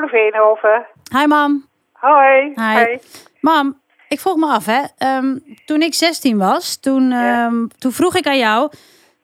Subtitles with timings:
[0.00, 0.86] mevrouw Veenhoven.
[1.18, 1.64] Hi mam.
[1.92, 2.52] Hoi.
[2.54, 2.98] Hi.
[3.40, 4.82] Mam, ik vroeg me af, hè.
[4.98, 7.44] Ehm, toen ik 16 was, toen, Ja.
[7.46, 8.70] ehm, toen vroeg ik aan jou...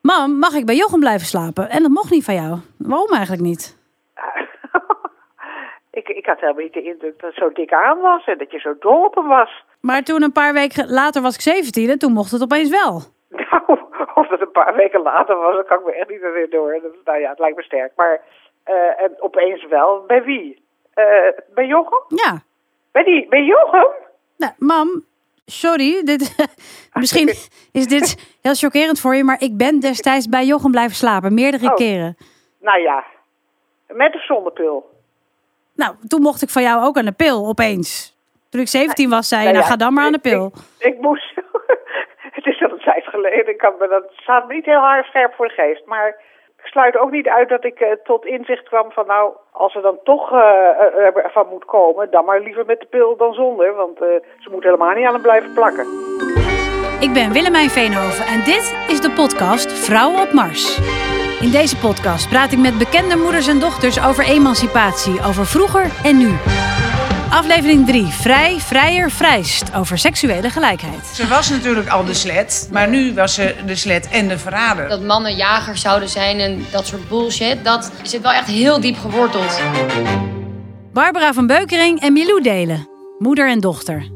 [0.03, 1.71] Mam, mag ik bij Jochem blijven slapen?
[1.71, 2.59] En dat mocht niet van jou.
[2.79, 3.79] Waarom eigenlijk niet?
[6.01, 8.51] ik, ik had helemaal niet de indruk dat het zo dik aan was en dat
[8.51, 9.65] je zo dol op hem was.
[9.81, 13.01] Maar toen een paar weken later was ik 17 en toen mocht het opeens wel.
[13.51, 13.79] Nou,
[14.15, 16.79] of dat een paar weken later was, dat kan ik me echt niet hoor.
[16.83, 17.93] Dat, nou ja, het lijkt me sterk.
[17.97, 18.21] Maar
[18.65, 20.05] eh, en opeens wel.
[20.07, 20.63] Bij wie?
[20.95, 21.05] Eh,
[21.55, 22.03] bij Jochem?
[22.09, 22.43] Ja.
[22.93, 23.87] Bij, die, bij Jochem?
[24.37, 25.05] Nou, mam,
[25.47, 26.05] sorry.
[26.05, 26.37] Dit,
[27.01, 27.29] misschien
[27.73, 31.35] is dit heel chockerend voor je, maar ik ben destijds bij Jochem blijven slapen.
[31.35, 31.75] Meerdere Oh.
[31.75, 32.17] keren.
[32.61, 33.05] Nou ja,
[33.89, 34.91] met of zonder pil?
[35.75, 38.19] Nou, toen mocht ik van jou ook aan de pil opeens.
[38.51, 40.53] Toen ik 17 was, zei je, Nou nou ja, ga dan maar aan de pil.
[40.79, 41.35] Ik, ik moest.
[42.37, 43.49] het is al een tijd geleden.
[43.49, 45.87] Ik kan me, dat staat me niet heel hard scherp voor de geest.
[45.87, 46.21] Maar
[46.71, 49.99] sluit ook niet uit dat ik eh, tot inzicht kwam van nou, als er dan
[50.05, 53.75] toch eh, eh, ervan moet komen, dan maar liever met de pil dan zonder.
[53.75, 53.99] Want
[54.39, 55.87] ze moet helemaal niet aan hem blijven plakken.
[57.01, 60.79] Ik ben Willemijn Veenhoven en dit is de podcast Vrouwen op Mars.
[61.41, 66.17] In deze podcast praat ik met bekende moeders en dochters over emancipatie, over vroeger en
[66.19, 66.31] nu.
[67.31, 71.07] Aflevering 3, Vrij, Vrijer, Vrijst, over seksuele gelijkheid.
[71.15, 74.89] Ze was natuurlijk al de slet, maar nu was ze de slet en de verrader.
[74.89, 78.97] Dat mannen jagers zouden zijn en dat soort bullshit, dat zit wel echt heel diep
[78.99, 79.61] geworteld.
[80.93, 84.11] Barbara van Beukering en Milou Delen, moeder en dochter.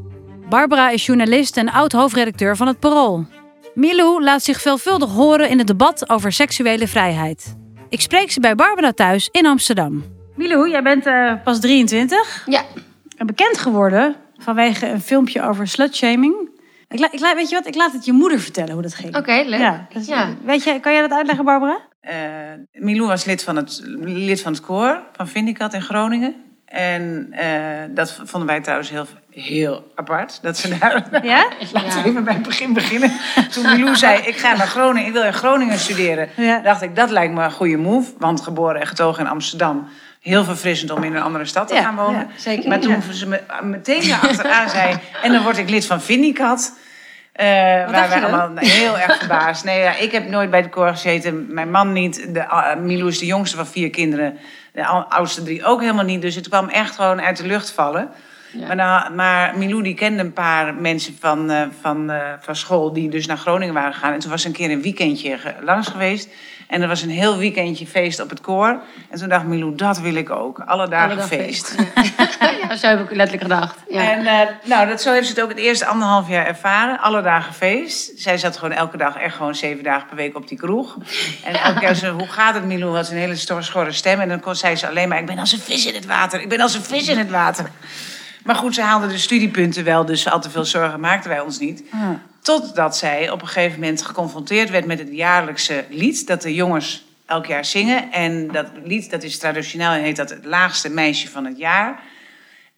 [0.49, 3.25] Barbara is journalist en oud-hoofdredacteur van het Parool.
[3.73, 7.55] Milou laat zich veelvuldig horen in het debat over seksuele vrijheid.
[7.89, 10.03] Ik spreek ze bij Barbara thuis in Amsterdam.
[10.35, 12.63] Milou, jij bent eh, pas 23 Ja,
[13.17, 16.49] bekend geworden vanwege een filmpje over slutshaming.
[16.87, 17.67] Ik, la- ik, la- weet je wat?
[17.67, 19.15] Ik laat het je moeder vertellen hoe dat ging.
[19.15, 19.59] oké, leuk.
[19.59, 20.29] Ja, dus, Ja.
[20.45, 21.79] Weet je, kan jij dat uitleggen, Barbara?
[22.01, 22.15] Eh,
[22.73, 26.35] Milou was lid van, het, lid van het koor van Vindicat in Groningen.
[26.65, 27.49] En eh,
[27.89, 30.39] dat vonden wij trouwens heel, heel apart.
[30.41, 31.07] Dat ze daar...
[31.23, 31.47] Ja?
[31.73, 32.05] Laten we Ja.
[32.05, 33.11] even bij het begin beginnen.
[33.51, 36.29] Toen Milou zei, ik ga naar Groningen, ik wil in Groningen studeren.
[36.35, 36.59] Ja.
[36.59, 38.11] dacht ik, dat lijkt me een goede move.
[38.17, 39.87] Want geboren en getogen in Amsterdam.
[40.25, 42.19] Heel verfrissend om in een andere stad te Ja, gaan wonen.
[42.19, 42.69] ja, zeker.
[42.69, 43.13] Maar toen Ja.
[43.13, 44.95] ze me meteen achteraan zei...
[45.23, 46.77] en dan word ik lid van Vindicat...
[47.31, 47.45] Eh
[47.79, 48.39] dacht waren wij dan?
[48.39, 49.63] allemaal heel erg verbaasd.
[49.63, 51.45] Nee, ja, ik heb nooit bij de koor gezeten.
[51.49, 52.33] Mijn man niet.
[52.33, 54.37] De, uh, Milou is de jongste van vier kinderen.
[54.73, 56.21] De ou- oudste drie ook helemaal niet.
[56.21, 58.09] Dus het kwam echt gewoon uit de lucht vallen.
[58.51, 58.67] Ja.
[58.67, 62.93] Maar, nou, maar Milou die kende een paar mensen van, eh, van, eh, van school...
[62.93, 64.13] die dus naar Groningen waren gegaan.
[64.13, 66.29] En toen was ze een keer een weekendje langs geweest.
[66.67, 68.79] En er was een heel weekendje feest op het koor.
[69.09, 70.59] En toen dacht Milou, dat wil ik ook.
[70.59, 71.75] Alle dagen Alle dag feest.
[71.95, 72.49] Ja.
[72.69, 73.79] ja, zo heb ik letterlijk gedacht.
[73.89, 74.11] Ja.
[74.11, 76.99] En eh, nou, dat, zo heeft ze het ook het eerste anderhalf jaar ervaren.
[76.99, 78.11] Alle dagen feest.
[78.15, 80.97] Zij zat gewoon elke dag echt gewoon zeven dagen per week op die kroeg.
[81.43, 82.95] En elke keer ze, hoe gaat het Milou?
[82.95, 84.19] Had ze een hele schorre stem.
[84.19, 86.41] En dan kon, zei ze alleen maar, ik ben als een vis in het water.
[86.41, 87.69] Ik ben als een vis in het water.
[88.43, 90.05] Maar goed, ze haalde de studiepunten wel.
[90.05, 91.83] Dus al te veel zorgen maakten wij ons niet.
[92.45, 96.27] Totdat zij op een gegeven moment geconfronteerd werd met het jaarlijkse lied...
[96.27, 98.11] dat de jongens elk jaar zingen.
[98.11, 101.99] En dat lied, dat is traditioneel en heet dat het laagste meisje van het jaar...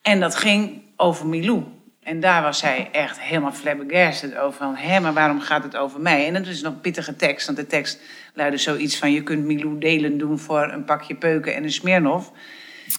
[0.01, 1.63] En dat ging over Milou.
[2.03, 4.57] En daar was zij echt helemaal flabbergasted over.
[4.57, 6.27] Van, hé, maar waarom gaat het over mij?
[6.27, 7.45] En dat is nog een pittige tekst.
[7.45, 7.99] Want de tekst
[8.33, 9.11] luidde zoiets van...
[9.11, 12.31] je kunt Milou delen doen voor een pakje peuken en een smeernof.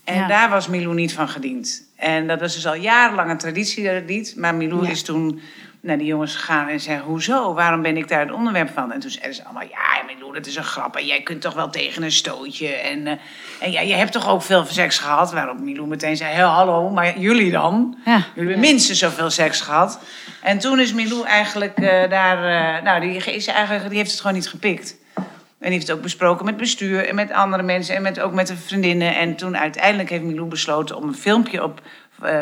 [0.04, 0.26] En Ja.
[0.26, 1.82] daar was Milou niet van gediend.
[1.96, 4.34] En dat was dus al jarenlang een traditie, dat lied.
[4.36, 4.90] Maar Milou Ja.
[4.90, 5.40] is toen
[5.80, 7.00] naar die jongens gegaan en zei...
[7.00, 8.92] hoezo, waarom ben ik daar het onderwerp van?
[8.92, 9.62] En toen zeiden ze allemaal...
[9.62, 10.96] ja, Milou, dat is een grap.
[10.96, 12.68] En jij kunt toch wel tegen een stootje.
[12.68, 13.14] En, eh,
[13.60, 15.32] en ja, je hebt toch ook veel seks gehad?
[15.32, 16.34] Waarop Milou meteen zei...
[16.34, 17.98] "Hé, hallo, maar jullie dan?
[18.04, 18.24] Ja.
[18.34, 20.00] Jullie hebben minstens zoveel seks gehad.
[20.42, 22.76] En toen is Milou eigenlijk eh, daar...
[22.76, 24.96] eh, nou, die, is eigenlijk, die heeft het gewoon niet gepikt.
[25.14, 25.24] En
[25.58, 28.46] die heeft het ook besproken met bestuur en met andere mensen en met, ook met
[28.46, 29.16] de vriendinnen.
[29.16, 31.80] En toen uiteindelijk heeft Milou besloten om een filmpje op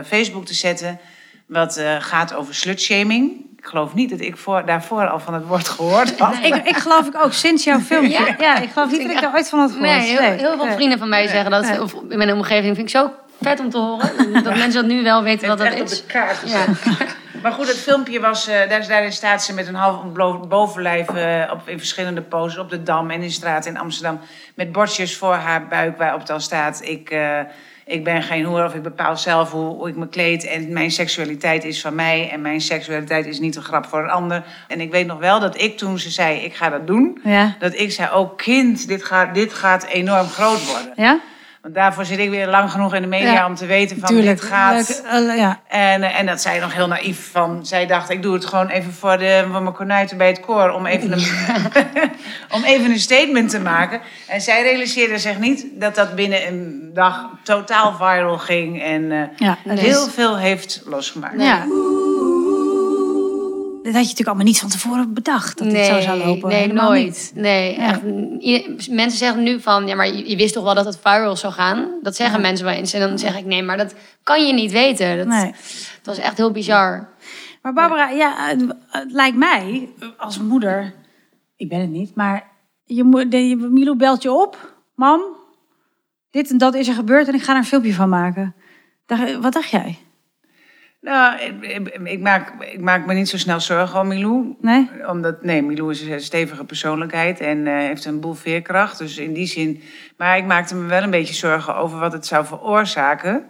[0.06, 0.98] Facebook te zetten.
[1.46, 3.44] Wat eh, gaat over slutshaming.
[3.58, 6.34] Ik geloof niet dat ik voor, daarvoor al van het woord gehoord had.
[6.42, 8.10] Ik, ik geloof ik ook, sinds jouw filmpje.
[8.10, 8.58] Ja, Ja.
[8.58, 9.88] ik geloof niet dat ik er ooit van had gehoord.
[9.88, 12.96] Nee, heel, heel veel vrienden van mij zeggen dat, of in mijn omgeving vind ik
[12.96, 13.10] zo
[13.42, 14.32] vet om te horen.
[14.32, 16.00] Dat mensen dat nu wel weten wat dat echt op is.
[16.00, 16.64] de kaart Ja.
[16.64, 17.16] gezet.
[17.42, 18.46] Maar goed, het filmpje was...
[18.48, 20.02] eh, daar, daarin staat ze met een half
[20.48, 21.08] bovenlijf...
[21.08, 24.20] eh, op, in verschillende poses op de Dam en in straat in Amsterdam...
[24.54, 26.80] met bordjes voor haar buik waarop dan staat...
[26.82, 27.40] ik, eh,
[27.88, 30.44] ik ben geen hoer of ik bepaal zelf hoe, hoe ik me kleed...
[30.44, 32.30] en mijn seksualiteit is van mij...
[32.30, 34.44] en mijn seksualiteit is niet een grap voor een ander.
[34.68, 37.20] En ik weet nog wel dat ik toen ze zei, ik ga dat doen...
[37.24, 37.56] Ja.
[37.58, 40.92] dat ik zei, oh kind, dit gaat, dit gaat enorm groot worden.
[40.96, 41.20] Ja?
[41.66, 44.08] Want daarvoor zit ik weer lang genoeg in de media Ja, om te weten van
[44.08, 44.40] Tuurlijk.
[44.40, 45.02] dit gaat...
[45.10, 45.60] Leuk, eh, ja.
[45.68, 47.66] En, eh, en dat zij nog heel naïef van.
[47.66, 50.70] Zij dacht, ik doe het gewoon even voor, de, voor mijn kornuiten bij het koor.
[50.70, 51.24] Om even, een,
[52.56, 54.00] om even een statement te maken.
[54.28, 58.82] En zij realiseerde zich niet dat dat binnen een dag totaal viral ging.
[58.82, 61.40] En eh, heel veel heeft losgemaakt.
[61.40, 61.64] Ja.
[63.86, 66.48] Dat had je natuurlijk allemaal niet van tevoren bedacht, dat dit zo zou lopen.
[66.48, 67.04] Nee, Helemaal nooit.
[67.04, 67.32] niet.
[67.34, 67.88] Nee, Ja.
[67.88, 68.00] echt,
[68.90, 71.52] mensen zeggen nu van, ja, maar je, je wist toch wel dat het viral zou
[71.52, 71.88] gaan?
[72.02, 72.42] Dat zeggen Ja.
[72.46, 72.92] mensen wel eens.
[72.92, 75.16] En dan zeg ik, nee, maar dat kan je niet weten.
[75.16, 75.50] Dat, Nee.
[76.02, 77.08] dat was echt heel bizar.
[77.62, 80.94] Maar Barbara, ja, het, het lijkt mij als moeder,
[81.56, 82.44] ik ben het niet, maar
[82.84, 82.94] je,
[83.28, 85.20] je- Milou belt je op, mam,
[86.30, 88.54] dit en dat is er gebeurd en ik ga er een filmpje van maken.
[89.06, 89.98] Dacht- wat dacht jij?
[91.06, 91.40] Nou,
[92.04, 94.56] ik, maak, ik maak me niet zo snel zorgen om Milou.
[94.60, 94.90] Nee?
[95.08, 98.98] Omdat, nee, Milou is een stevige persoonlijkheid en eh, heeft een boel veerkracht.
[98.98, 99.82] Dus in die zin.
[100.16, 103.44] Maar ik maakte me wel een beetje zorgen over wat het zou veroorzaken.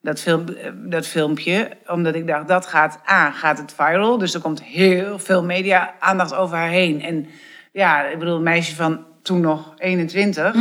[0.00, 1.68] Dat, film, eh, dat filmpje.
[1.86, 4.18] Omdat ik dacht, dat gaat A, gaat het viral.
[4.18, 7.02] Dus er komt heel veel media-aandacht over haar heen.
[7.02, 7.26] En
[7.72, 10.54] ja, ik bedoel, een meisje van toen nog 21.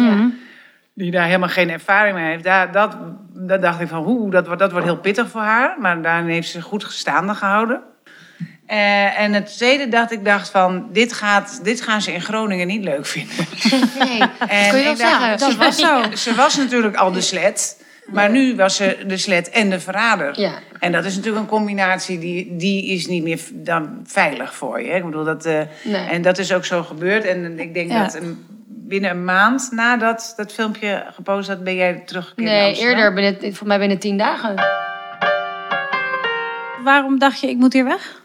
[0.95, 2.43] Die daar helemaal geen ervaring mee heeft.
[2.43, 2.97] Daar, dat,
[3.33, 5.75] dat dacht ik van, hoe, dat, wordt- dat wordt heel pittig voor haar.
[5.79, 7.81] Maar daarin heeft ze goed gestaande gehouden.
[8.65, 12.67] Eh, en het tweede dat ik dacht van, dit, gaat, dit gaan ze in Groningen
[12.67, 13.35] niet leuk vinden.
[13.99, 15.37] Nee, dat En kun je dacht, zeggen.
[15.39, 16.01] dat was zo.
[16.15, 20.39] Ze was natuurlijk al de slet, maar nu was ze de slet en de verrader.
[20.39, 20.53] Ja.
[20.79, 24.89] En dat is natuurlijk een combinatie die, die is niet meer dan veilig voor je.
[24.89, 24.95] hè.
[24.97, 26.05] Ik bedoel, dat, eh, Nee.
[26.09, 27.25] En dat is ook zo gebeurd.
[27.25, 28.03] En ik denk Ja.
[28.03, 28.45] dat een-
[28.93, 33.61] binnen een maand nadat dat filmpje gepost had, ben jij teruggekeerd Nee, eerder, binnen, volgens
[33.61, 34.55] mij binnen tien dagen.
[36.83, 38.21] Waarom dacht je, ik moet hier weg?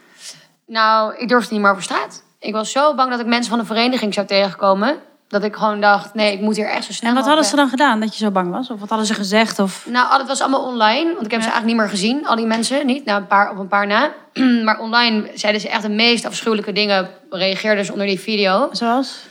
[0.65, 2.23] Nou, ik durfde niet meer over straat.
[2.39, 4.97] Ik was zo bang dat ik mensen van de vereniging zou tegenkomen.
[5.27, 7.55] Dat ik gewoon dacht, nee, ik moet hier echt zo snel En wat hadden ze
[7.55, 8.69] dan gedaan, dat je zo bang was?
[8.69, 9.59] Of wat hadden ze gezegd?
[9.59, 9.85] Of...
[9.89, 11.13] Nou, het was allemaal online.
[11.13, 12.85] Want ik heb ze eigenlijk niet meer gezien, al die mensen.
[12.85, 14.11] Niet, nou, een paar, op een paar na.
[14.65, 17.09] maar online zeiden ze echt de meest afschuwelijke dingen.
[17.29, 18.69] Reageerden ze onder die video.
[18.71, 19.27] Zoals?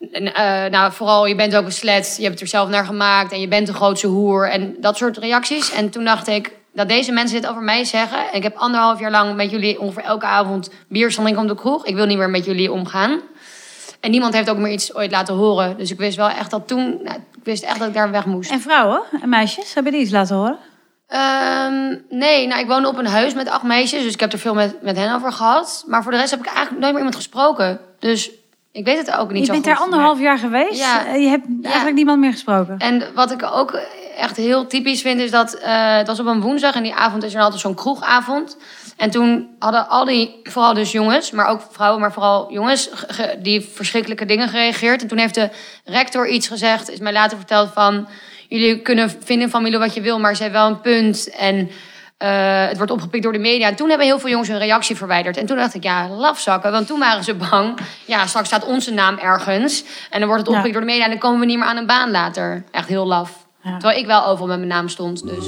[0.00, 2.14] Eh, nou, vooral, je bent ook een slet.
[2.16, 3.32] Je hebt het er zelf naar gemaakt.
[3.32, 4.50] En je bent de grootste hoer.
[4.50, 5.72] En dat soort reacties.
[5.72, 8.30] En toen dacht ik, dat deze mensen dit over mij zeggen.
[8.30, 11.46] En ik heb anderhalf jaar lang met jullie ongeveer elke avond bier stond ik om
[11.46, 11.86] de kroeg.
[11.86, 13.20] Ik wil niet meer met jullie omgaan.
[14.00, 15.76] En niemand heeft ook meer iets ooit laten horen.
[15.76, 17.00] Dus ik wist wel echt dat toen...
[17.02, 18.50] Nou, ik wist echt dat ik daar weg moest.
[18.50, 20.58] En vrouwen en meisjes, hebben die iets laten horen?
[21.06, 24.02] Ehm, nee, nou, ik woonde op een huis met acht meisjes.
[24.02, 25.84] Dus ik heb er veel met, met hen over gehad.
[25.86, 27.80] Maar voor de rest heb ik eigenlijk nooit meer iemand gesproken.
[27.98, 28.30] Dus
[28.72, 30.78] ik weet het ook niet je bent daar anderhalf jaar geweest.
[30.78, 31.06] Ja.
[31.06, 32.78] en Je hebt eigenlijk niemand meer gesproken.
[32.78, 33.78] En wat ik ook
[34.16, 37.22] echt heel typisch vind, is dat eh, het was op een woensdag en die avond
[37.24, 38.56] is er altijd zo'n kroegavond.
[38.96, 43.12] En toen hadden al die, vooral dus jongens, maar ook vrouwen, maar vooral jongens, ge-
[43.12, 45.02] ge- die verschrikkelijke dingen gereageerd.
[45.02, 45.50] En toen heeft de
[45.84, 48.08] rector iets gezegd, is mij later verteld van,
[48.48, 51.30] jullie kunnen vinden van Milo wat je wil, maar ze heeft wel een punt.
[51.30, 51.70] En
[52.20, 53.68] eh, het wordt opgepikt door de media.
[53.68, 55.36] En toen hebben heel veel jongens hun reactie verwijderd.
[55.36, 56.72] En toen dacht ik, ja, lafzakken.
[56.72, 57.78] Want toen waren ze bang.
[58.04, 59.84] Ja, straks staat onze naam ergens.
[60.10, 60.56] En dan wordt het Ja.
[60.56, 61.04] opgepikt door de media.
[61.04, 62.64] En dan komen we niet meer aan een baan later.
[62.70, 63.30] Echt heel laf.
[63.62, 63.70] Ja.
[63.78, 65.26] Terwijl ik wel overal met mijn naam stond.
[65.28, 65.44] Dus.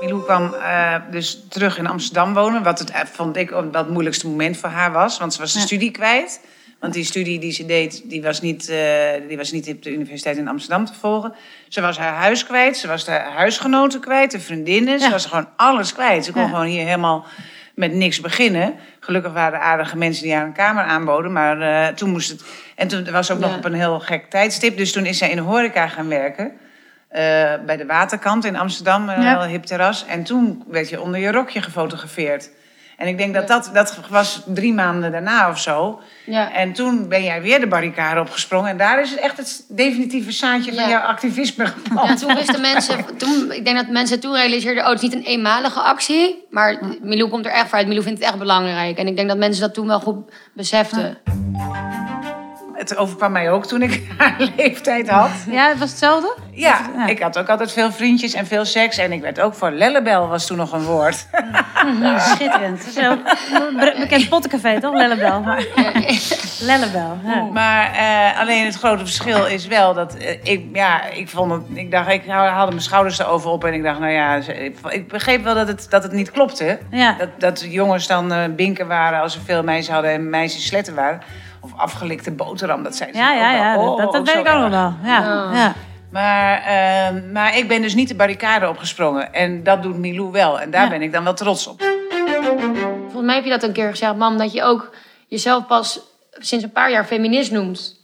[0.00, 2.62] Milou kwam eh, dus terug in Amsterdam wonen.
[2.62, 5.18] Wat het, eh, vond ik het moeilijkste moment voor haar was.
[5.18, 5.64] Want ze was de Ja.
[5.64, 6.40] studie kwijt.
[6.80, 8.78] Want die studie die ze deed, die was, niet, eh,
[9.28, 11.34] die was niet op de universiteit in Amsterdam te volgen.
[11.68, 12.76] Ze was haar huis kwijt.
[12.76, 15.00] Ze was de huisgenoten kwijt, de vriendinnen.
[15.00, 16.24] Ze was gewoon alles kwijt.
[16.24, 16.48] Ze kon Ja.
[16.48, 17.24] gewoon hier helemaal
[17.74, 18.74] met niks beginnen.
[19.00, 21.32] Gelukkig waren er aardige mensen die haar een kamer aanboden.
[21.32, 22.42] Maar eh, toen moest het...
[22.76, 24.76] En toen was ook nog op een heel gek tijdstip.
[24.76, 26.52] Dus toen is zij in de horeca gaan werken.
[27.08, 27.20] eh,
[27.66, 30.06] bij de waterkant in Amsterdam, een heel hip terras.
[30.06, 32.50] En toen werd je onder je rokje gefotografeerd.
[33.00, 36.00] En ik denk dat dat, dat was drie maanden daarna of zo.
[36.26, 36.52] Ja.
[36.52, 38.70] En toen ben jij weer de barricade opgesprongen.
[38.70, 42.08] En daar is het echt het definitieve zaadje van jouw activisme geplant.
[42.08, 45.14] Ja, toen wisten mensen, toen, ik denk dat mensen toen realiseerden, oh, het is niet
[45.14, 47.86] een eenmalige actie, maar Milou komt er echt voor uit.
[47.86, 48.98] Milou vindt het echt belangrijk.
[48.98, 51.18] En ik denk dat mensen dat toen wel goed beseften.
[52.80, 55.30] Het overkwam mij ook toen ik haar leeftijd had.
[55.50, 56.36] Ja, het was hetzelfde?
[56.52, 57.06] Ja, Ja.
[57.06, 58.98] ik had ook altijd veel vriendjes en veel seks.
[58.98, 61.26] En ik werd ook voor lellebel, was toen nog een woord.
[62.18, 62.82] Schitterend.
[62.82, 63.16] Zo,
[63.78, 64.94] be- bekend pottencafé, toch?
[64.94, 65.40] Lellebel.
[65.40, 65.64] Maar...
[66.60, 67.42] Lellebel, ja.
[67.52, 71.62] Maar eh, alleen het grote verschil is wel dat eh, ik, ja, ik vond het,
[71.74, 74.76] ik dacht, ik haalde mijn schouders erover op en ik dacht, nou ja, ze- ik,
[74.88, 76.78] ik begreep wel dat het, dat het niet klopte.
[76.90, 77.14] Ja.
[77.18, 80.94] Dat, dat jongens dan eh, binken waren als er veel meisjes hadden en meisjes sletten
[80.94, 81.20] waren.
[81.60, 83.60] Of afgelikte boterham, dat zei ze Ja, ook ja, wel.
[83.62, 83.78] ja.
[83.78, 84.94] Oh, Dat, dat, dat weet ik ook nog wel.
[85.02, 85.50] Ja, Ja.
[85.54, 85.74] ja.
[86.12, 89.32] Maar, ehm, maar ik ben dus niet de barricade opgesprongen.
[89.32, 90.60] En dat doet Milou wel.
[90.60, 90.88] En daar Ja.
[90.90, 91.82] ben ik dan wel trots op.
[93.02, 94.94] Volgens mij heb je dat een keer gezegd, mam, dat je ook
[95.28, 96.00] jezelf pas
[96.32, 97.96] sinds een paar jaar feminist noemt.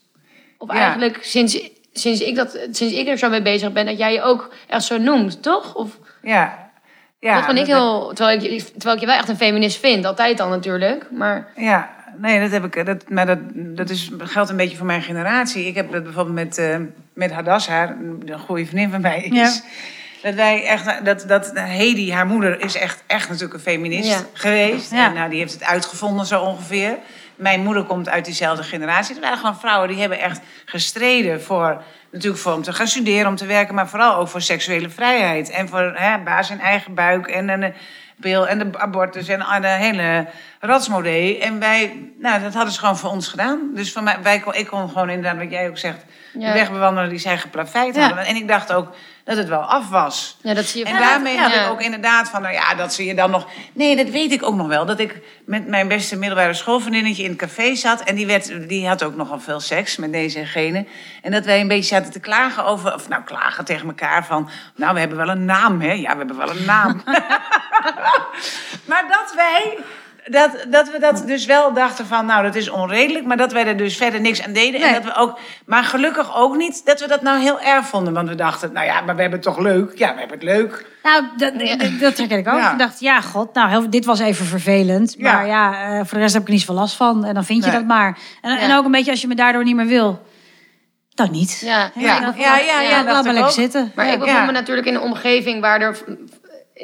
[0.58, 0.78] Of Ja.
[0.80, 1.60] eigenlijk sinds,
[1.92, 4.84] sinds ik, dat, sinds ik er zo mee bezig ben, dat jij je ook echt
[4.84, 5.74] zo noemt, toch?
[5.74, 6.70] Of, Ja.
[7.20, 8.10] ja dat vind ik dat- heel...
[8.14, 10.04] Terwijl ik, je- terwijl ik je wel echt een feminist vind.
[10.06, 11.10] Altijd dan natuurlijk.
[11.10, 12.86] Maar Ja, nee, dat heb ik.
[12.86, 15.66] Dat, maar dat, dat is, geldt een beetje voor mijn generatie.
[15.66, 16.76] Ik heb dat bijvoorbeeld met, eh
[17.12, 17.90] met Hadassah,
[18.26, 19.32] een goede vriendin van mij is.
[19.32, 19.52] Ja.
[20.22, 24.20] Dat wij echt, dat, dat Hedy, haar moeder, is echt, echt natuurlijk een feminist Ja.
[24.32, 24.90] geweest.
[24.90, 25.06] Ja.
[25.06, 26.96] En nou, die heeft het uitgevonden zo ongeveer.
[27.36, 29.14] Mijn moeder komt uit diezelfde generatie.
[29.14, 33.28] Het waren gewoon vrouwen die hebben echt gestreden voor, natuurlijk voor om te gaan studeren,
[33.28, 35.50] om te werken, maar vooral ook voor seksuele vrijheid.
[35.50, 37.74] En voor hè, baas in eigen buik en een
[38.20, 40.26] en de abortus en de hele
[40.60, 41.38] ratsmodee.
[41.38, 43.70] En wij, nou, dat hadden ze gewoon voor ons gedaan.
[43.74, 46.04] Dus voor mij, wij, kon- ik kon gewoon inderdaad, wat jij ook zegt,
[46.38, 46.46] Ja.
[46.46, 48.24] de weg bewandelen die zij geplaveid hadden.
[48.24, 48.94] En ik dacht ook
[49.26, 50.36] dat het wel af was.
[50.42, 53.06] ja, dat zie je En daarmee had ik ook inderdaad van, nou ja, dat zie
[53.06, 53.46] je dan nog...
[53.72, 54.86] Nee, dat weet ik ook nog wel.
[54.86, 58.00] Dat ik met mijn beste middelbare schoolvriendinnetje in het café zat...
[58.00, 60.86] en die, werd, die had ook nogal veel seks met deze en gene.
[61.22, 62.94] En dat wij een beetje zaten te klagen over...
[62.94, 64.50] of nou, klagen tegen elkaar van...
[64.76, 65.92] nou, we hebben wel een naam, hè?
[65.92, 67.02] Ja, we hebben wel een naam.
[68.88, 69.78] maar dat wij...
[70.30, 73.24] Dat, dat we dat dus wel dachten van, nou, dat is onredelijk...
[73.24, 74.80] maar dat wij er dus verder niks aan deden.
[74.80, 78.12] En dat we ook, maar gelukkig ook niet dat we dat nou heel erg vonden.
[78.12, 79.98] Want we dachten, nou ja, maar we hebben het toch leuk?
[79.98, 80.86] Ja, we hebben het leuk.
[81.02, 81.52] Nou, dat,
[82.00, 82.58] dat, herken ik ook.
[82.58, 82.72] Ja.
[82.72, 85.14] Ik dacht, ja, god, nou, heel- dit was even vervelend.
[85.18, 85.32] Ja.
[85.32, 87.24] Maar ja, eh, voor de rest heb ik er niet zoveel last van.
[87.24, 87.78] En dan vind je Nee.
[87.78, 88.18] dat maar.
[88.42, 88.76] En, en Ja.
[88.76, 90.22] ook een beetje als je me daardoor niet meer wil.
[91.14, 91.60] Dan niet.
[91.64, 91.90] Ja.
[91.94, 93.50] Ja, ja, ja, ja, laat dacht maar ik lekker ook.
[93.50, 93.92] zitten.
[93.94, 94.12] Maar Ja.
[94.12, 94.44] ik bevoel Ja.
[94.44, 95.96] me natuurlijk in een omgeving waar er...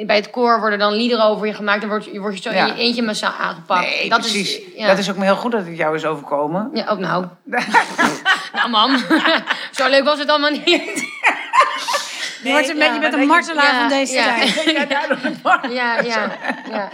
[0.05, 1.81] Bij het koor worden dan liederen over je gemaakt.
[1.81, 2.65] Dan word je, word je zo Ja.
[2.67, 3.87] in je eentje massaal aangepakt.
[3.89, 4.57] Nee, dat precies.
[4.59, 4.87] Is, ja.
[4.87, 6.69] Dat is ook maar heel goed dat het jou is overkomen.
[6.73, 7.25] Ja, ook nou.
[8.53, 8.97] nou, mam.
[9.77, 10.65] zo leuk was het allemaal niet.
[10.65, 14.35] Je, wordt een, beetje- maar een martelaar van deze ja.
[14.35, 14.53] tijd.
[15.43, 15.69] Ja.
[15.69, 16.31] Ja, ja,
[16.69, 16.89] ja.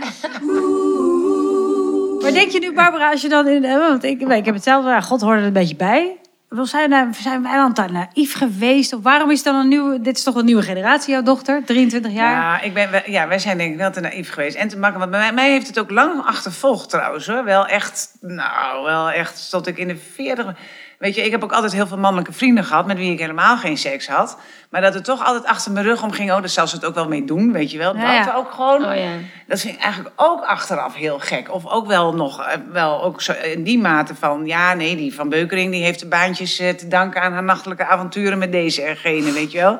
[2.21, 3.61] Maar denk je nu, Barbara, als je dan in...
[3.61, 6.17] Want ik, ik heb het zelf, God hoorde er een beetje bij.
[6.49, 8.93] Zijn, zijn wij dan te naïef geweest?
[8.93, 10.01] Of waarom is dan een nieuwe...
[10.01, 11.63] Dit is toch een nieuwe generatie, jouw dochter?
[11.65, 12.31] 23 jaar?
[12.31, 14.55] Ja, ik ben, ja, wij zijn denk ik wel te naïef geweest.
[14.55, 14.99] En te makkelijk.
[14.99, 17.27] Want bij mij, mij heeft het ook lang achtervolgd trouwens.
[17.27, 17.43] Hoor.
[17.43, 20.55] Wel echt, nou, wel echt tot ik in de 40...
[20.99, 22.85] Weet je, ik heb ook altijd heel veel mannelijke vrienden gehad...
[22.85, 24.37] met wie ik helemaal geen seks had.
[24.69, 26.31] Maar dat het toch altijd achter mijn rug om ging...
[26.31, 27.95] oh, daar zal ze het ook wel mee doen, weet je wel.
[27.95, 28.25] Ja, ja.
[28.25, 28.85] Dat ook gewoon...
[28.85, 29.11] Oh ja.
[29.47, 31.53] Dat vind ik eigenlijk ook achteraf heel gek.
[31.53, 34.45] Of ook wel nog, eh, wel ook zo in die mate van...
[34.45, 37.21] ja, nee, die Van Beukering die heeft de baantjes eh, te danken...
[37.21, 39.77] aan haar nachtelijke avonturen met deze en gene, weet je wel.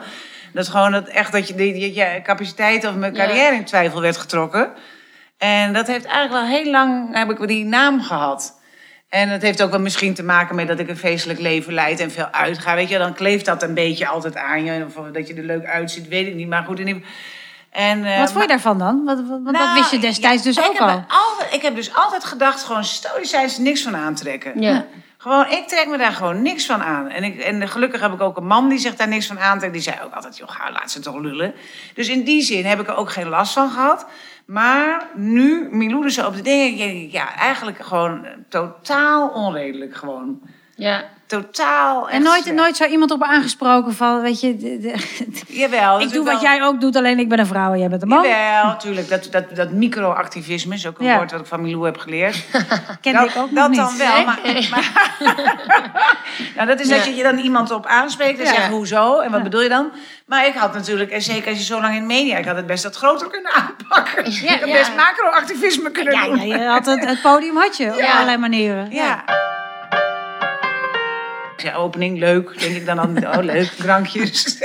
[0.54, 4.72] Dat is gewoon dat, echt dat je, capaciteit of mijn carrière in twijfel werd getrokken.
[5.38, 8.59] En dat heeft eigenlijk wel heel lang, heb ik die naam gehad.
[9.10, 12.00] En dat heeft ook wel misschien te maken met dat ik een feestelijk leven leid
[12.00, 12.75] en veel uitga.
[12.75, 14.86] Weet je, dan kleeft dat een beetje altijd aan je.
[14.86, 16.48] Of dat je er leuk uitziet, weet ik niet.
[16.48, 17.04] Maar goed, in ieder
[17.70, 19.06] en, eh, Wat vond je daarvan dan?
[19.06, 21.04] Wat, wat, want dat nou, wist je destijds ja, dus ik ook heb al.
[21.08, 21.54] altijd.
[21.54, 24.62] Ik heb dus altijd gedacht, gewoon stoïcijns niks van aantrekken.
[24.62, 24.86] Ja.
[25.18, 27.10] Gewoon, ik trek me daar gewoon niks van aan.
[27.10, 29.74] En, ik, en gelukkig heb ik ook een man die zich daar niks van aantrekt.
[29.74, 31.54] Die zei ook altijd, joh, laat ze toch lullen.
[31.94, 34.06] Dus in die zin heb ik er ook geen last van gehad.
[34.50, 40.41] Maar nu, Milou zo op de dingen, ja, eigenlijk gewoon totaal onredelijk gewoon.
[40.75, 41.03] Ja.
[41.30, 42.10] Totaal.
[42.10, 42.58] En nooit, slecht.
[42.58, 44.58] nooit zo iemand op aangesproken van, weet je...
[44.58, 44.96] de- de-
[45.48, 45.94] Jawel.
[45.94, 47.90] dat ik doe wel- wat jij ook doet, alleen ik ben een vrouw en jij
[47.90, 48.28] bent een man.
[48.28, 49.10] Jawel, tuurlijk.
[49.10, 51.16] Dat, dat, dat microactivisme is ook een Ja.
[51.16, 52.44] woord wat ik van Milou heb geleerd.
[53.02, 53.80] Dat, ik ook dat niet.
[53.80, 54.26] dan wel.
[54.26, 54.40] Maar,
[54.72, 54.92] maar,
[56.56, 58.54] nou, dat is dat je je dan iemand op aanspreekt en Ja.
[58.54, 59.92] zegt hoezo en wat bedoel je dan?
[60.26, 62.68] Maar ik had natuurlijk, en zeker als je zo lang in media, ik had het
[62.68, 64.26] best wat groter kunnen aanpakken.
[64.26, 64.74] ik had ja.
[64.74, 66.48] best macroactivisme kunnen doen.
[66.48, 68.88] ja, je had het, het podium had je op allerlei manieren.
[68.92, 69.24] Ja.
[71.62, 72.60] Ja, opening, leuk.
[72.60, 74.58] Denk ik dan aan, oh leuk, drankjes.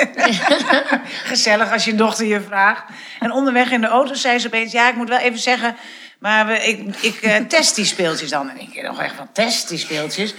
[1.25, 2.83] Gezellig als je dochter je vraagt.
[3.21, 5.77] En onderweg in de auto zei ze opeens, ja, ik moet wel even zeggen...
[6.19, 8.51] maar we, ik, ik eh, test die speeltjes dan.
[8.51, 10.35] En ik nog echt van, test die speeltjes?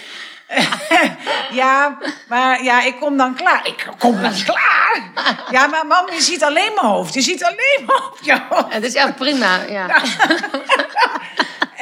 [1.61, 1.97] ja,
[2.27, 3.67] maar ja, ik kom dan klaar.
[3.67, 5.11] Ik kom dan klaar?
[5.51, 7.13] Ja, maar mam, je ziet alleen mijn hoofd.
[7.13, 8.69] Je ziet alleen mijn hoofd, joh.
[8.69, 9.87] Het is echt prima, ja.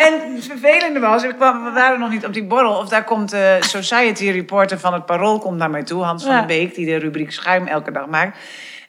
[0.03, 1.35] En het vervelende was, we,
[1.73, 2.77] waren nog niet op die borrel...
[2.77, 6.03] of daar komt de Society Reporter van het Parool komt naar mij toe...
[6.03, 6.45] Hans van Ja.
[6.45, 8.37] Beek, die de rubriek Schuim elke dag maakt...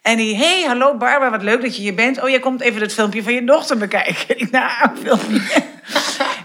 [0.03, 2.23] En die, hey, hallo Barbara, wat leuk dat je hier bent.
[2.23, 4.39] Oh, jij komt even het filmpje van je dochter bekijken.
[4.41, 4.71] Ik, nou,
[5.03, 5.63] filmpje.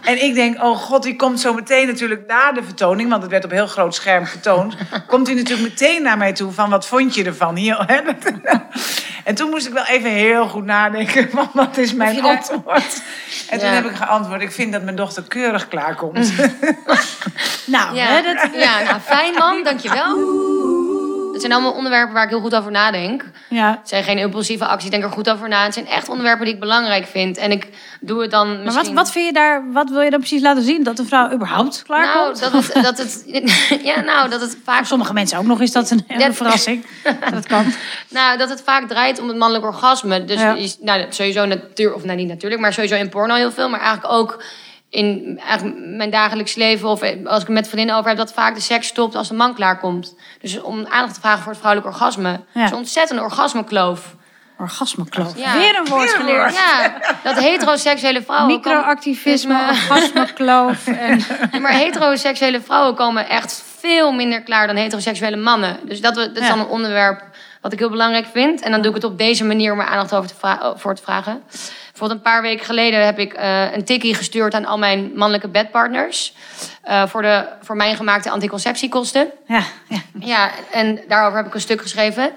[0.10, 3.10] En ik denk, oh god, die komt zo meteen natuurlijk na de vertoning...
[3.10, 4.76] want het werd op heel groot scherm getoond...
[5.08, 7.56] komt hij natuurlijk meteen naar mij toe van, wat vond je ervan?
[7.56, 8.00] Hier, hè?
[9.24, 11.30] en toen moest ik wel even heel goed nadenken...
[11.32, 13.02] van wat is mijn daar- antwoord?
[13.50, 13.74] En toen Ja.
[13.74, 16.32] heb ik geantwoord, ik vind dat mijn dochter keurig klaarkomt.
[17.66, 20.16] Nou, Ja, hè, dat, ja nou, fijn man, dankjewel.
[21.42, 23.24] Het zijn allemaal onderwerpen waar ik heel goed over nadenk.
[23.50, 23.70] Ja.
[23.80, 25.64] Het zijn geen impulsieve acties, ik denk er goed over na.
[25.64, 27.38] Het zijn echt onderwerpen die ik belangrijk vind.
[27.38, 27.68] En ik
[28.02, 28.86] doe het dan Maar misschien...
[28.86, 30.84] wat, wat vind je daar, wat wil je dan precies laten zien?
[30.84, 32.40] Dat een vrouw überhaupt klaar Nou, komt?
[32.40, 33.24] dat het, dat het,
[33.90, 36.86] ja, nou, dat het vaak Voor sommige mensen ook nog is dat een verrassing.
[37.32, 37.66] dat kan.
[38.10, 40.26] Nou, dat het vaak draait om het mannelijk orgasme.
[40.26, 40.56] Dus Ja.
[40.80, 43.70] nou, sowieso natuurlijk, of nou niet natuurlijk, maar sowieso in porno heel veel.
[43.70, 44.44] Maar eigenlijk ook
[44.90, 45.40] in
[45.98, 48.88] mijn dagelijks leven of als ik het met vriendinnen over heb, dat vaak de seks
[48.88, 50.16] stopt als de man klaarkomt.
[50.42, 52.30] Dus om aandacht te vragen voor het vrouwelijk orgasme.
[52.30, 52.40] Ja.
[52.52, 54.16] Het is een ontzettende orgasmekloof.
[54.60, 55.38] Orgasmekloof.
[55.38, 55.58] Ja.
[55.58, 56.54] Weer een woord geleerd.
[56.54, 58.56] Ja, dat heteroseksuele vrouwen.
[58.56, 60.88] Microactivisme, orgasmekloof.
[60.88, 61.20] En...
[61.52, 65.80] Ja, maar heteroseksuele vrouwen komen echt veel minder klaar dan heteroseksuele mannen.
[65.84, 67.24] Dus dat, dat is dan een onderwerp
[67.62, 68.62] wat ik heel belangrijk vind.
[68.62, 71.02] En dan doe ik het op deze manier om er aandacht over te voor te
[71.02, 71.44] vragen.
[72.00, 75.48] Bijvoorbeeld een paar weken geleden heb ik eh, een tikkie gestuurd aan al mijn mannelijke
[75.48, 76.34] bedpartners.
[76.84, 79.32] eh, voor, de, voor mijn gemaakte anticonceptiekosten.
[79.48, 79.98] Ja, ja.
[80.20, 82.32] Ja, en daarover heb ik een stuk geschreven.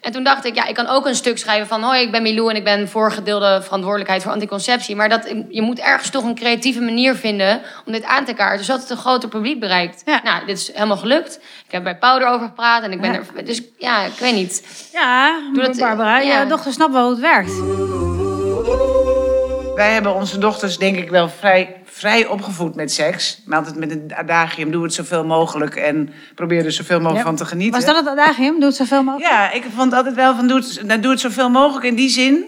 [0.00, 1.82] En toen dacht ik, ja, ik kan ook een stuk schrijven van...
[1.82, 4.96] hoi, ik ben Milou en ik ben voorgedeelde verantwoordelijkheid voor anticonceptie.
[4.96, 8.64] Maar dat, je moet ergens toch een creatieve manier vinden om dit aan te kaarten...
[8.64, 10.02] zodat het een groter publiek bereikt.
[10.04, 10.20] Ja.
[10.24, 11.36] Nou, dit is helemaal gelukt.
[11.66, 13.20] Ik heb bij Powder over gepraat en ik ben Ja.
[13.36, 13.44] er...
[13.44, 14.88] Dus ja, ik weet niet.
[14.92, 16.40] ja Doe dat- Barbara, ja.
[16.40, 17.50] je dochter snapt wel hoe het werkt.
[19.74, 23.42] Wij hebben onze dochters denk ik wel vrij, vrij opgevoed met seks.
[23.44, 27.24] Maar altijd met een adagium, doe het zoveel mogelijk en probeer er zoveel mogelijk Ja.
[27.28, 27.80] van te genieten.
[27.80, 28.54] Was dat het adagium?
[28.54, 29.30] Doe het zoveel mogelijk.
[29.30, 32.08] Ja, ik vond altijd wel van doe het, nou, doe het zoveel mogelijk in die
[32.08, 32.44] zin.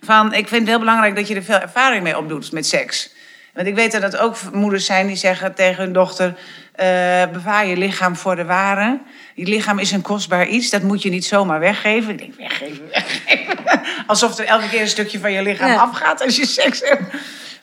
[0.00, 3.10] Van, ik vind het heel belangrijk dat je er veel ervaring mee opdoet met seks.
[3.54, 6.34] Want ik weet dat het ook moeders zijn die zeggen tegen hun dochter...
[6.72, 6.86] eh,
[7.32, 9.00] bewaar je lichaam voor de ware.
[9.34, 12.10] Je lichaam is een kostbaar iets, dat moet je niet zomaar weggeven.
[12.12, 13.56] Ik denk, weggeven, weggeven.
[14.06, 15.76] Alsof er elke keer een stukje van je lichaam Ja.
[15.80, 17.02] afgaat als je seks hebt.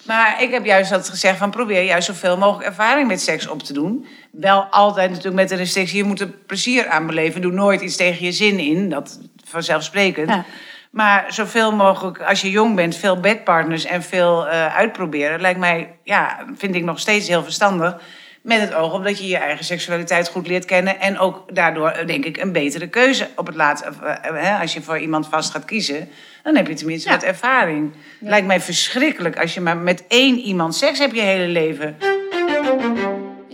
[0.06, 3.64] Maar ik heb juist altijd gezegd van probeer juist zoveel mogelijk ervaring met seks op
[3.64, 4.06] te doen.
[4.32, 7.42] Wel altijd natuurlijk met de restrictie, je moet er plezier aan beleven.
[7.42, 10.30] Doe nooit iets tegen je zin in, dat vanzelfsprekend.
[10.30, 10.46] Ja.
[10.92, 15.96] Maar zoveel mogelijk, als je jong bent, veel bedpartners en veel eh, uitproberen, lijkt mij,
[16.04, 18.02] ja, vind ik nog steeds heel verstandig.
[18.42, 21.00] Met het oog op dat je je eigen seksualiteit goed leert kennen.
[21.00, 23.88] En ook daardoor, eh, denk ik, een betere keuze op het laatste.
[23.90, 26.10] of, eh, hè, als je voor iemand vast gaat kiezen,
[26.44, 27.16] dan heb je tenminste Ja.
[27.16, 27.92] wat ervaring.
[28.20, 31.98] Lijkt mij verschrikkelijk als je maar met één iemand seks hebt je hele leven.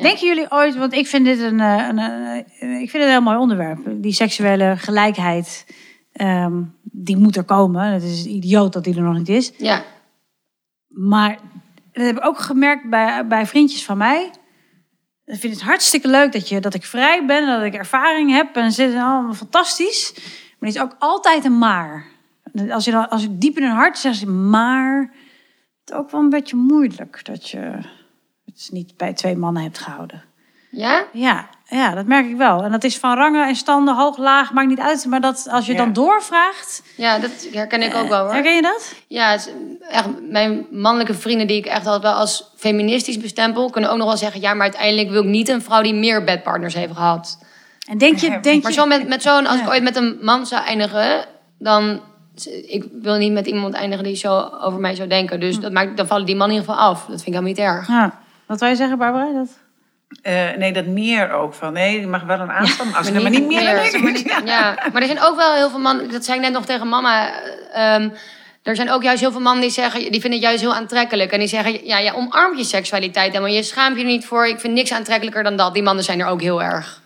[0.01, 3.09] Denken jullie ooit, want ik vind dit een, eh, een, eh, ik vind het een
[3.09, 3.79] heel mooi onderwerp.
[3.85, 5.65] Die seksuele gelijkheid,
[6.11, 7.85] ehm, die moet er komen.
[7.85, 9.51] Het is idioot dat die er nog niet is.
[9.57, 9.83] Ja,
[10.87, 11.37] Maar
[11.93, 14.29] dat heb ik ook gemerkt bij, bij vriendjes van mij.
[15.25, 18.55] Ik vind het hartstikke leuk dat, je, dat ik vrij ben, dat ik ervaring heb.
[18.55, 20.11] En zit allemaal fantastisch.
[20.59, 22.05] Maar het is ook altijd een maar.
[22.69, 24.99] Als je, dan, als je diep in hun hart zegt, maar
[25.79, 27.79] het is ook wel een beetje moeilijk dat je
[28.45, 30.23] het niet bij twee mannen hebt gehouden.
[30.71, 31.05] ja?
[31.13, 32.63] Ja, ja, dat merk ik wel.
[32.63, 35.05] En dat is van rangen en standen, hoog, laag, maakt niet uit.
[35.05, 35.77] Maar dat als je Ja.
[35.77, 38.33] dan doorvraagt, Ja, dat herken ik ook wel hoor.
[38.33, 38.93] herken je dat?
[39.07, 39.53] Ja, het is
[39.89, 43.69] echt, mijn mannelijke vrienden die ik echt altijd wel als feministisch bestempel...
[43.69, 44.41] kunnen ook nog wel zeggen...
[44.41, 47.43] ja, maar uiteindelijk wil ik niet een vrouw die meer bedpartners heeft gehad.
[47.89, 50.45] En denk je, denk Maar zo met, met zo'n, als ik ooit met een man
[50.45, 51.25] zou eindigen,
[51.59, 52.01] dan.
[52.67, 55.35] Ik wil niet met iemand eindigen die zo over mij zou denken.
[55.35, 55.41] Hm.
[55.41, 56.97] Dus dat maakt, dan vallen die man in ieder geval af.
[56.99, 57.87] Dat vind ik helemaal niet erg.
[57.87, 58.19] Ja.
[58.47, 59.31] Wat wil je zeggen, Barbara?
[59.33, 59.47] Dat...
[60.21, 61.73] Eh, nee, dat meer ook van.
[61.73, 63.95] Nee, je mag wel een aanstand afstaan, maar, niet meer dan meer.
[63.95, 64.01] ik.
[64.01, 66.11] Maar niet- ja, maar er zijn ook wel heel veel mannen.
[66.11, 67.31] Dat zei ik net nog tegen mama.
[67.73, 68.09] ehm,
[68.63, 71.31] er zijn ook juist heel veel mannen die zeggen, die vinden het juist heel aantrekkelijk.
[71.31, 73.33] En die zeggen, ja, ja omarm je seksualiteit.
[73.33, 74.47] En maar je schaamt je er niet voor.
[74.47, 75.73] Ik vind niks aantrekkelijker dan dat.
[75.73, 77.01] Die mannen zijn er ook heel erg.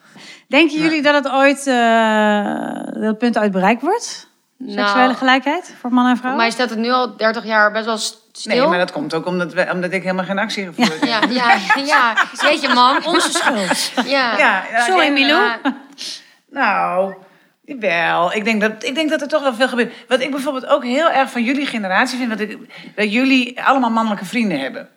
[0.48, 4.28] Denken jullie dat het ooit eh, dat punt uit bereikt wordt?
[4.68, 6.44] Seksuele Nou, gelijkheid voor mannen en voor vrouwen?
[6.44, 7.98] mij staat het nu al 30 jaar best wel
[8.40, 8.56] stil.
[8.56, 11.04] Nee, maar dat komt ook omdat, we, omdat ik helemaal geen actie gevoerd heb.
[11.04, 12.14] Ja, ja, ja.
[12.42, 13.06] Weet je, man.
[13.06, 13.92] Onze schuld.
[14.08, 14.38] Ja.
[14.38, 15.42] Ja, ja, Sorry, ja, Milou.
[15.42, 15.60] Ja.
[16.50, 17.14] Nou,
[17.66, 18.34] wel.
[18.34, 19.94] Ik denk, dat, ik denk dat er toch wel veel gebeurt.
[20.08, 22.30] Wat ik bijvoorbeeld ook heel erg van jullie generatie vind...
[22.30, 22.58] Dat, ik,
[22.96, 24.90] dat jullie allemaal mannelijke vrienden hebben.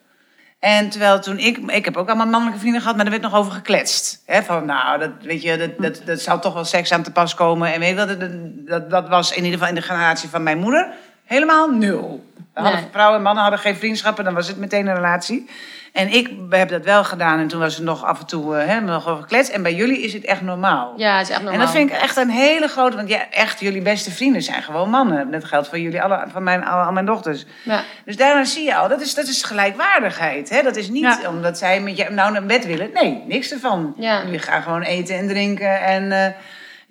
[0.59, 1.57] En terwijl toen ik...
[1.57, 4.23] Ik heb ook allemaal mannelijke vrienden gehad, maar er werd nog over gekletst.
[4.25, 7.11] Hè, van, nou, dat, weet je, dat, dat, dat zou toch wel seks aan te
[7.11, 7.73] pas komen.
[7.73, 8.19] En weet je dat,
[8.67, 10.93] dat, dat was in ieder geval in de generatie van mijn moeder
[11.33, 12.25] helemaal nul.
[12.53, 12.89] We hadden, Nee.
[12.91, 15.49] Vrouwen en mannen hadden geen vriendschappen, dan was het meteen een relatie.
[15.93, 18.67] En ik heb dat wel gedaan en toen was het nog af en toe eh,
[18.67, 19.51] hè, nog over gekletst.
[19.51, 20.93] En bij jullie is het echt normaal.
[20.97, 21.59] Ja, het is echt normaal.
[21.59, 22.95] En dat vind ik echt een hele grote...
[22.95, 25.31] Want ja, echt, jullie beste vrienden zijn gewoon mannen.
[25.31, 27.45] Dat geldt voor jullie, alle, van mijn, al, mijn dochters.
[27.63, 27.83] Ja.
[28.05, 30.49] Dus daarna zie je al, dat is, dat is gelijkwaardigheid.
[30.49, 30.61] Hè?
[30.61, 31.29] Dat is niet Ja.
[31.29, 32.89] omdat zij met je nou naar bed willen.
[32.93, 33.93] Nee, niks ervan.
[33.97, 34.23] Ja.
[34.23, 36.33] Jullie gaan gewoon eten en drinken en eh,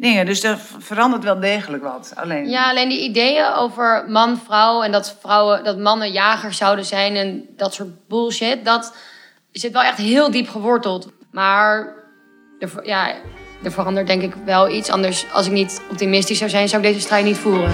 [0.02, 0.26] dingen.
[0.26, 2.12] Dus er verandert wel degelijk wat.
[2.16, 6.84] Alleen, Ja, alleen die ideeën over man, vrouw en dat vrouwen, dat mannen jagers zouden
[6.84, 8.94] zijn en dat soort bullshit, dat
[9.52, 11.10] zit wel echt heel diep geworteld.
[11.30, 11.94] Maar
[12.58, 13.12] de, ja,
[13.62, 14.90] er verandert denk ik wel iets.
[14.90, 17.72] Anders, als ik niet optimistisch zou zijn, zou ik deze strijd niet voeren.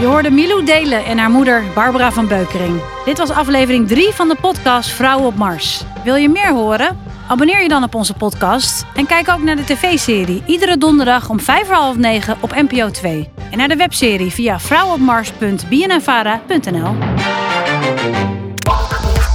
[0.00, 2.80] Je hoorde Milou Delen en haar moeder Barbara van Beukering.
[3.04, 5.82] Dit was aflevering 3 van de podcast Vrouwen op Mars.
[6.04, 7.11] Wil je meer horen?
[7.28, 11.40] Abonneer je dan op onze podcast en kijk ook naar de tv-serie iedere donderdag om
[11.40, 13.28] 5 voor half 9 op NPO 2.
[13.50, 16.94] En naar de webserie via vrouwenopmars.bnnvara.nl.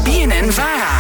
[0.04, 0.97] BNN Vara.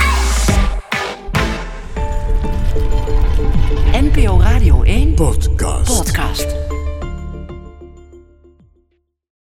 [3.91, 5.97] NPO Radio 1 Podcast.
[5.97, 6.66] podcast.